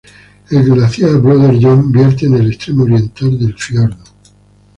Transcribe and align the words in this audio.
El 0.49 0.63
glaciar 0.67 1.11
Brother 1.21 1.59
John 1.61 1.91
vierte 1.91 2.25
en 2.25 2.33
el 2.33 2.49
extremo 2.51 2.85
oriental 2.85 3.37
del 3.37 3.53
fiordo. 3.55 3.97